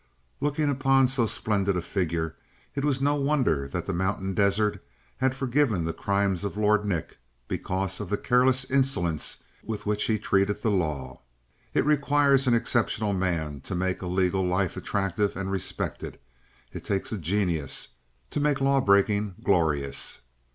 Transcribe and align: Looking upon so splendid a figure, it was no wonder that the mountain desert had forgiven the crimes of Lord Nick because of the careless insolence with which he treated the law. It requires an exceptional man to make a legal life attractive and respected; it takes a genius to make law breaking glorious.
Looking 0.39 0.67
upon 0.67 1.07
so 1.07 1.27
splendid 1.27 1.77
a 1.77 1.81
figure, 1.83 2.33
it 2.73 2.83
was 2.83 3.03
no 3.03 3.13
wonder 3.13 3.67
that 3.67 3.85
the 3.85 3.93
mountain 3.93 4.33
desert 4.33 4.83
had 5.17 5.35
forgiven 5.35 5.85
the 5.85 5.93
crimes 5.93 6.43
of 6.43 6.57
Lord 6.57 6.85
Nick 6.85 7.19
because 7.47 7.99
of 7.99 8.09
the 8.09 8.17
careless 8.17 8.65
insolence 8.65 9.43
with 9.63 9.85
which 9.85 10.05
he 10.05 10.17
treated 10.17 10.63
the 10.63 10.71
law. 10.71 11.21
It 11.75 11.85
requires 11.85 12.47
an 12.47 12.55
exceptional 12.55 13.13
man 13.13 13.59
to 13.61 13.75
make 13.75 14.01
a 14.01 14.07
legal 14.07 14.43
life 14.43 14.75
attractive 14.75 15.35
and 15.35 15.51
respected; 15.51 16.17
it 16.73 16.83
takes 16.83 17.11
a 17.11 17.17
genius 17.19 17.89
to 18.31 18.39
make 18.39 18.59
law 18.59 18.81
breaking 18.81 19.35
glorious. 19.43 20.21